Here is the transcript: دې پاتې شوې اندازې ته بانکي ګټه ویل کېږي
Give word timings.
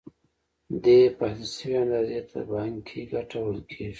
دې 0.83 0.99
پاتې 1.17 1.45
شوې 1.55 1.75
اندازې 1.83 2.19
ته 2.29 2.39
بانکي 2.49 2.99
ګټه 3.11 3.37
ویل 3.43 3.59
کېږي 3.69 3.89